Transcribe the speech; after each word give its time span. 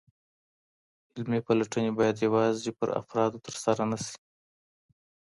علمي 1.13 1.39
پلټني 1.47 1.91
باید 1.99 2.23
یوازي 2.25 2.71
پر 2.77 2.89
افرادو 3.01 3.43
ترسره 3.45 3.83
نسي. 3.91 4.15